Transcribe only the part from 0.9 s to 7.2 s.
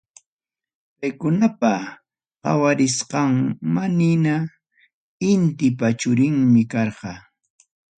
Paykunapa qawarisqanmanhina, Intipa churinmi karqa.